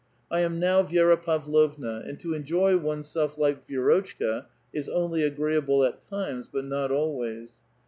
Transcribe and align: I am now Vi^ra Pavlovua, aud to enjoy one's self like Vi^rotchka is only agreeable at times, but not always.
I 0.31 0.39
am 0.39 0.59
now 0.59 0.81
Vi^ra 0.81 1.15
Pavlovua, 1.15 2.09
aud 2.09 2.19
to 2.21 2.33
enjoy 2.33 2.75
one's 2.75 3.07
self 3.07 3.37
like 3.37 3.67
Vi^rotchka 3.67 4.47
is 4.73 4.89
only 4.89 5.21
agreeable 5.21 5.83
at 5.83 6.01
times, 6.01 6.49
but 6.51 6.65
not 6.65 6.89
always. 6.91 7.57